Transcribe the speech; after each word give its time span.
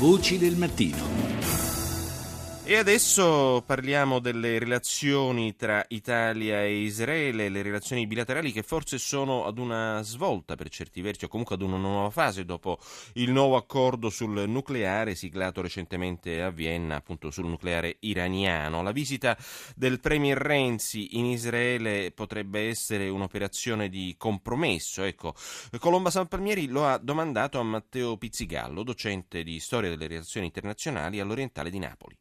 Voci 0.00 0.38
del 0.38 0.56
mattino. 0.56 1.39
E 2.70 2.76
adesso 2.76 3.64
parliamo 3.66 4.20
delle 4.20 4.60
relazioni 4.60 5.56
tra 5.56 5.84
Italia 5.88 6.62
e 6.62 6.82
Israele, 6.82 7.48
le 7.48 7.62
relazioni 7.62 8.06
bilaterali 8.06 8.52
che 8.52 8.62
forse 8.62 8.96
sono 8.96 9.44
ad 9.44 9.58
una 9.58 10.00
svolta 10.02 10.54
per 10.54 10.68
certi 10.68 11.00
versi 11.00 11.24
o 11.24 11.28
comunque 11.28 11.56
ad 11.56 11.62
una 11.62 11.78
nuova 11.78 12.10
fase 12.10 12.44
dopo 12.44 12.78
il 13.14 13.32
nuovo 13.32 13.56
accordo 13.56 14.08
sul 14.08 14.48
nucleare 14.48 15.16
siglato 15.16 15.62
recentemente 15.62 16.42
a 16.42 16.50
Vienna 16.50 16.94
appunto 16.94 17.32
sul 17.32 17.46
nucleare 17.46 17.96
iraniano. 17.98 18.84
La 18.84 18.92
visita 18.92 19.36
del 19.74 19.98
Premier 19.98 20.38
Renzi 20.38 21.18
in 21.18 21.24
Israele 21.24 22.12
potrebbe 22.12 22.68
essere 22.68 23.08
un'operazione 23.08 23.88
di 23.88 24.14
compromesso. 24.16 25.02
Ecco, 25.02 25.34
Colomba 25.80 26.10
San 26.10 26.28
Palmieri 26.28 26.68
lo 26.68 26.86
ha 26.86 26.98
domandato 26.98 27.58
a 27.58 27.64
Matteo 27.64 28.16
Pizzigallo, 28.16 28.84
docente 28.84 29.42
di 29.42 29.58
storia 29.58 29.90
delle 29.90 30.06
relazioni 30.06 30.46
internazionali 30.46 31.18
all'Orientale 31.18 31.68
di 31.68 31.78
Napoli. 31.80 32.16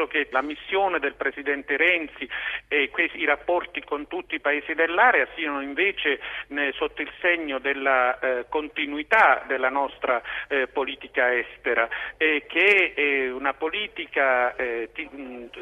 Penso 0.00 0.06
che 0.06 0.28
la 0.30 0.40
missione 0.40 0.98
del 0.98 1.14
Presidente 1.14 1.76
Renzi 1.76 2.26
e 2.68 2.90
i 3.14 3.24
rapporti 3.24 3.82
con 3.82 4.06
tutti 4.06 4.36
i 4.36 4.40
paesi 4.40 4.72
dell'area 4.74 5.26
siano 5.34 5.60
invece 5.60 6.20
eh, 6.48 6.72
sotto 6.76 7.02
il 7.02 7.10
segno 7.20 7.58
della 7.58 8.18
eh, 8.18 8.46
continuità 8.48 9.44
della 9.46 9.68
nostra 9.68 10.22
eh, 10.48 10.68
politica 10.68 11.36
estera, 11.36 11.88
che 12.16 12.92
è 12.94 13.30
una 13.30 13.54
politica 13.54 14.54
ti, 14.54 15.08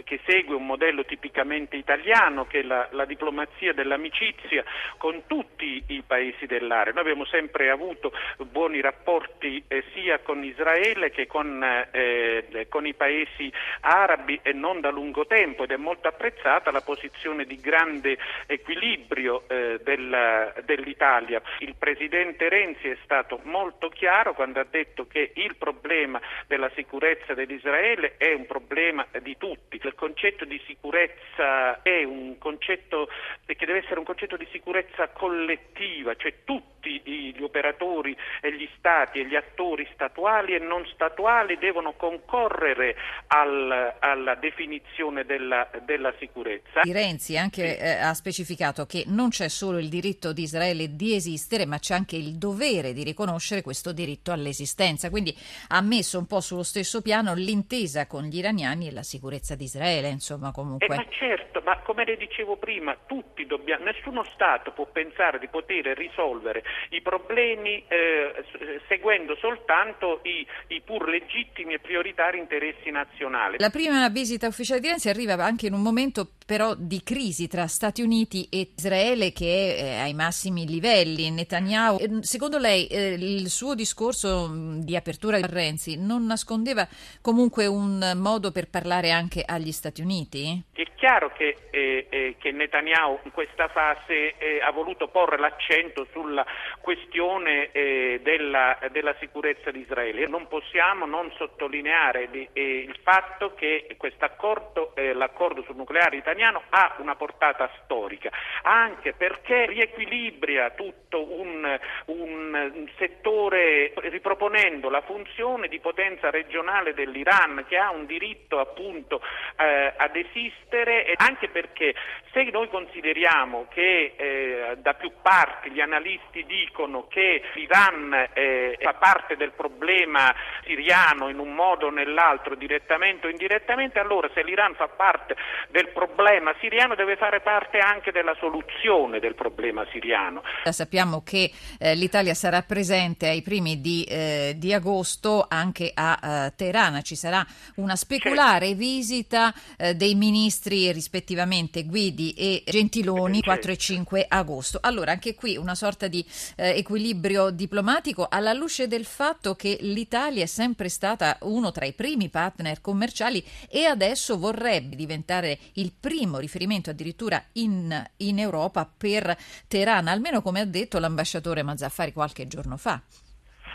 che 0.04 0.20
segue 0.26 0.54
un 0.54 0.66
modello 0.66 1.04
tipicamente 1.04 1.76
italiano, 1.76 2.46
che 2.46 2.60
è 2.60 2.62
la, 2.62 3.04
diplomazia 3.06 3.72
dell'amicizia 3.72 4.64
con 4.98 5.22
tutti 5.26 5.82
i 5.88 6.02
paesi 6.06 6.46
dell'area. 6.46 6.92
Noi 6.92 7.02
abbiamo 7.02 7.24
sempre 7.24 7.70
avuto 7.70 8.12
buoni 8.50 8.80
rapporti 8.80 9.64
sia 9.92 10.18
con 10.18 10.44
Israele 10.44 11.10
che 11.10 11.26
con 11.26 12.86
i 12.86 12.94
paesi 12.94 13.52
arabi 13.80 14.27
e 14.42 14.52
non 14.52 14.80
da 14.80 14.90
lungo 14.90 15.26
tempo 15.26 15.64
ed 15.64 15.70
è 15.70 15.76
molto 15.76 16.08
apprezzata 16.08 16.70
la 16.70 16.80
posizione 16.80 17.44
di 17.44 17.56
grande 17.60 18.18
equilibrio 18.46 19.44
eh, 19.48 19.80
della, 19.82 20.52
dell'Italia. 20.64 21.40
Il 21.58 21.74
Presidente 21.76 22.48
Renzi 22.48 22.88
è 22.88 22.96
stato 23.04 23.40
molto 23.44 23.88
chiaro 23.88 24.34
quando 24.34 24.60
ha 24.60 24.66
detto 24.68 25.06
che 25.06 25.32
il 25.34 25.56
problema 25.56 26.20
della 26.46 26.70
sicurezza 26.74 27.34
dell'Israele 27.34 28.16
è 28.16 28.32
un 28.32 28.46
problema 28.46 29.06
di 29.20 29.36
tutti. 29.36 29.80
Il 29.82 29.94
concetto 29.94 30.44
di 30.44 30.60
sicurezza 30.66 31.82
è 31.82 32.04
un 32.04 32.38
concetto 32.38 33.08
che 33.44 33.66
deve 33.66 33.78
essere 33.78 33.98
un 33.98 34.04
concetto 34.04 34.36
di 34.36 34.46
sicurezza 34.50 35.08
collettiva, 35.08 36.14
cioè 36.16 36.34
tutti 36.44 36.77
gli 36.82 37.42
operatori 37.42 38.16
e 38.40 38.52
gli 38.54 38.68
stati 38.76 39.20
e 39.20 39.26
gli 39.26 39.34
attori 39.34 39.88
statuali 39.92 40.54
e 40.54 40.58
non 40.58 40.86
statuali 40.86 41.58
devono 41.58 41.94
concorrere 41.94 42.96
al 43.28 43.96
alla 43.98 44.34
definizione 44.34 45.24
della, 45.24 45.68
della 45.84 46.12
sicurezza. 46.18 46.82
Renzi 46.82 47.36
anche 47.36 47.76
sì. 47.76 47.80
eh, 47.80 47.98
ha 47.98 48.14
specificato 48.14 48.86
che 48.86 49.04
non 49.06 49.28
c'è 49.28 49.48
solo 49.48 49.78
il 49.78 49.88
diritto 49.88 50.32
di 50.32 50.42
Israele 50.42 50.94
di 50.94 51.14
esistere, 51.14 51.66
ma 51.66 51.78
c'è 51.78 51.94
anche 51.94 52.16
il 52.16 52.36
dovere 52.36 52.92
di 52.92 53.02
riconoscere 53.02 53.62
questo 53.62 53.92
diritto 53.92 54.32
all'esistenza. 54.32 55.10
Quindi 55.10 55.36
ha 55.68 55.80
messo 55.80 56.18
un 56.18 56.26
po' 56.26 56.40
sullo 56.40 56.62
stesso 56.62 57.02
piano 57.02 57.34
l'intesa 57.34 58.06
con 58.06 58.24
gli 58.24 58.38
iraniani 58.38 58.88
e 58.88 58.92
la 58.92 59.02
sicurezza 59.02 59.54
di 59.54 59.64
Israele, 59.64 60.08
insomma, 60.08 60.52
comunque. 60.52 60.86
Eh, 60.86 60.96
ma 60.96 61.06
certo, 61.10 61.60
ma 61.64 61.78
come 61.78 62.04
le 62.04 62.16
dicevo 62.16 62.56
prima, 62.56 62.96
tutti 63.06 63.46
dobbiamo, 63.46 63.84
nessuno 63.84 64.24
Stato 64.24 64.72
può 64.72 64.86
pensare 64.86 65.38
di 65.38 65.48
poter 65.48 65.96
risolvere 65.96 66.62
i 66.90 67.02
problemi 67.02 67.84
eh, 67.88 68.44
seguendo 68.88 69.36
soltanto 69.36 70.20
i, 70.24 70.46
i 70.68 70.80
pur 70.84 71.08
legittimi 71.08 71.74
e 71.74 71.78
prioritari 71.78 72.38
interessi 72.38 72.90
nazionali. 72.90 73.56
La 73.58 73.70
prima 73.70 74.08
visita 74.08 74.46
ufficiale 74.46 74.80
di 74.80 74.88
Renzi 74.88 75.08
arriva 75.08 75.34
anche 75.44 75.66
in 75.66 75.74
un 75.74 75.82
momento 75.82 76.30
però 76.46 76.74
di 76.74 77.02
crisi 77.02 77.46
tra 77.46 77.66
Stati 77.66 78.00
Uniti 78.00 78.48
e 78.50 78.70
Israele 78.74 79.32
che 79.32 79.76
è 79.76 79.82
eh, 79.82 79.98
ai 79.98 80.14
massimi 80.14 80.66
livelli. 80.66 81.30
Netanyahu, 81.30 81.98
eh, 82.00 82.22
secondo 82.22 82.58
lei 82.58 82.86
eh, 82.86 83.12
il 83.12 83.50
suo 83.50 83.74
discorso 83.74 84.50
di 84.78 84.96
apertura 84.96 85.36
a 85.36 85.46
Renzi 85.46 85.96
non 85.96 86.24
nascondeva 86.24 86.88
comunque 87.20 87.66
un 87.66 88.12
modo 88.16 88.50
per 88.50 88.68
parlare 88.68 89.10
anche 89.10 89.42
agli 89.44 89.72
Stati 89.72 90.00
Uniti? 90.00 90.62
È 90.72 90.87
chiaro 90.98 91.30
che, 91.30 91.56
eh, 91.70 92.06
eh, 92.10 92.34
che 92.38 92.50
Netanyahu 92.50 93.20
in 93.22 93.30
questa 93.30 93.68
fase 93.68 94.34
eh, 94.36 94.60
ha 94.60 94.72
voluto 94.72 95.06
porre 95.08 95.38
l'accento 95.38 96.06
sulla 96.10 96.44
questione 96.80 97.70
della, 97.72 98.78
della, 98.90 99.14
sicurezza 99.20 99.70
di 99.70 99.80
Israele. 99.80 100.26
Non 100.26 100.48
possiamo 100.48 101.06
non 101.06 101.30
sottolineare 101.36 102.28
di, 102.30 102.48
il 102.52 102.98
fatto 103.02 103.54
che 103.54 103.86
accordo, 104.18 104.94
l'accordo 105.14 105.62
sul 105.62 105.76
nucleare 105.76 106.16
italiano 106.16 106.62
ha 106.70 106.96
una 106.98 107.14
portata 107.14 107.70
storica, 107.84 108.30
anche 108.62 109.12
perché 109.12 109.66
riequilibria 109.66 110.70
tutto 110.70 111.38
un, 111.38 111.78
un 112.06 112.90
settore 112.96 113.92
riproponendo 113.96 114.88
la 114.88 115.02
funzione 115.02 115.68
di 115.68 115.78
potenza 115.78 116.30
regionale 116.30 116.94
dell'Iran 116.94 117.64
che 117.68 117.76
ha 117.76 117.90
un 117.90 118.06
diritto 118.06 118.58
appunto 118.58 119.20
eh, 119.56 119.92
ad 119.96 120.16
esistere 120.16 120.87
e 120.88 121.14
anche 121.16 121.48
perché 121.48 121.94
se 122.32 122.44
noi 122.50 122.68
consideriamo 122.68 123.66
che 123.68 124.14
eh, 124.16 124.76
da 124.80 124.94
più 124.94 125.12
parti 125.22 125.70
gli 125.70 125.80
analisti 125.80 126.44
dicono 126.44 127.06
che 127.08 127.42
l'Iran 127.54 128.28
eh, 128.32 128.78
fa 128.80 128.94
parte 128.94 129.36
del 129.36 129.52
problema 129.52 130.34
siriano 130.64 131.28
in 131.28 131.38
un 131.38 131.54
modo 131.54 131.86
o 131.86 131.90
nell'altro 131.90 132.54
direttamente 132.54 133.26
o 133.26 133.30
indirettamente, 133.30 133.98
allora 133.98 134.28
se 134.34 134.42
l'Iran 134.42 134.74
fa 134.74 134.88
parte 134.88 135.36
del 135.70 135.88
problema 135.88 136.54
siriano 136.60 136.94
deve 136.94 137.16
fare 137.16 137.40
parte 137.40 137.78
anche 137.78 138.12
della 138.12 138.34
soluzione 138.38 139.18
del 139.20 139.34
problema 139.34 139.86
siriano. 139.90 140.42
Sappiamo 140.64 141.22
che 141.22 141.50
eh, 141.78 141.94
l'Italia 141.94 142.34
sarà 142.34 142.62
presente 142.62 143.28
ai 143.28 143.42
primi 143.42 143.80
di, 143.80 144.04
eh, 144.04 144.54
di 144.56 144.72
agosto 144.72 145.46
anche 145.48 145.90
a 145.94 146.18
uh, 146.20 146.54
Teheran. 146.54 147.02
Ci 147.02 147.16
sarà 147.16 147.44
una 147.76 147.96
speculare 147.96 148.66
certo. 148.66 148.78
visita 148.80 149.54
eh, 149.76 149.94
dei 149.94 150.14
ministri 150.14 150.77
rispettivamente 150.92 151.84
Guidi 151.84 152.32
e 152.32 152.62
Gentiloni 152.64 153.40
certo. 153.42 153.50
4 153.50 153.72
e 153.72 153.76
5 153.76 154.26
agosto. 154.28 154.78
Allora, 154.80 155.12
anche 155.12 155.34
qui 155.34 155.56
una 155.56 155.74
sorta 155.74 156.08
di 156.08 156.24
eh, 156.56 156.76
equilibrio 156.76 157.50
diplomatico 157.50 158.26
alla 158.30 158.52
luce 158.52 158.86
del 158.86 159.04
fatto 159.04 159.54
che 159.54 159.78
l'Italia 159.80 160.42
è 160.42 160.46
sempre 160.46 160.88
stata 160.88 161.38
uno 161.42 161.72
tra 161.72 161.84
i 161.84 161.92
primi 161.92 162.28
partner 162.28 162.80
commerciali 162.80 163.44
e 163.68 163.84
adesso 163.84 164.38
vorrebbe 164.38 164.94
diventare 164.94 165.58
il 165.74 165.92
primo 165.98 166.16
primo 166.28 166.38
riferimento 166.38 166.90
addirittura 166.90 167.42
in, 167.54 168.04
in 168.18 168.38
Europa 168.38 168.86
per 168.86 169.36
Teheran, 169.68 170.08
almeno 170.08 170.42
come 170.42 170.60
ha 170.60 170.66
detto 170.66 170.98
l'ambasciatore 170.98 171.62
Mazzaffari 171.62 172.12
qualche 172.12 172.46
giorno 172.46 172.76
fa. 172.76 173.00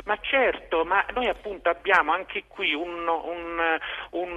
Ma 0.05 0.17
certo, 0.21 0.83
ma 0.83 1.05
noi 1.13 1.29
appunto 1.29 1.69
abbiamo 1.69 2.11
anche 2.11 2.43
qui 2.47 2.73
un, 2.73 3.07
un, 3.07 3.79
un, 4.11 4.32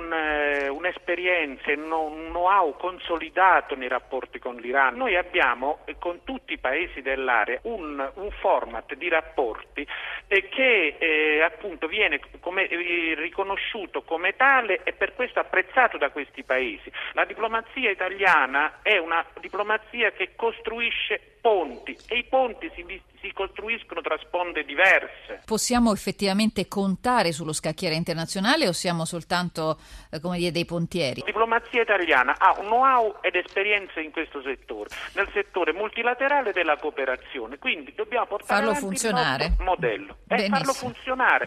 un'esperienza, 1.06 1.70
un 1.70 2.30
know-how 2.30 2.76
consolidato 2.76 3.76
nei 3.76 3.86
rapporti 3.86 4.40
con 4.40 4.56
l'Iran. 4.56 4.96
Noi 4.96 5.16
abbiamo 5.16 5.78
eh, 5.84 5.96
con 5.98 6.24
tutti 6.24 6.54
i 6.54 6.58
paesi 6.58 7.00
dell'area 7.00 7.60
un, 7.62 8.10
format 8.40 8.94
di 8.94 9.08
rapporti 9.08 9.86
eh, 10.26 10.48
che 10.48 10.96
eh, 10.98 11.42
appunto 11.42 11.86
viene 11.86 12.20
come, 12.40 12.66
eh, 12.66 13.14
riconosciuto 13.16 14.02
come 14.02 14.34
tale 14.34 14.80
e 14.82 14.92
per 14.92 15.14
questo 15.14 15.38
apprezzato 15.38 15.96
da 15.96 16.10
questi 16.10 16.42
paesi. 16.42 16.90
La 17.12 17.24
diplomazia 17.24 17.90
italiana 17.90 18.80
è 18.82 18.98
una 18.98 19.24
diplomazia 19.40 20.10
che 20.10 20.30
costruisce 20.34 21.35
ponti 21.46 21.96
e 22.08 22.18
i 22.18 22.24
ponti 22.24 22.68
si, 22.74 22.84
si 23.20 23.32
costruiscono 23.32 24.00
tra 24.00 24.18
sponde 24.18 24.64
diverse. 24.64 25.42
Possiamo 25.44 25.92
effettivamente 25.92 26.66
contare 26.66 27.30
sullo 27.30 27.52
scacchiere 27.52 27.94
internazionale 27.94 28.66
o 28.66 28.72
siamo 28.72 29.04
soltanto 29.04 29.78
eh, 30.10 30.18
come 30.18 30.38
dire, 30.38 30.50
dei 30.50 30.64
pontieri? 30.64 31.20
La 31.20 31.26
diplomazia 31.26 31.82
italiana 31.82 32.34
ha 32.36 32.58
un 32.58 32.66
know-how 32.66 33.18
ed 33.20 33.36
esperienza 33.36 34.00
in 34.00 34.10
questo 34.10 34.42
settore, 34.42 34.90
nel 35.14 35.28
settore 35.32 35.72
multilaterale 35.72 36.50
della 36.50 36.76
cooperazione, 36.78 37.58
quindi 37.58 37.92
dobbiamo 37.94 38.26
portare 38.26 38.64
farlo 38.64 38.74
funzionare. 38.74 39.44
il 39.44 39.64
modello 39.64 40.16
e 40.26 40.48
farlo 40.48 40.72
funzionare. 40.72 41.46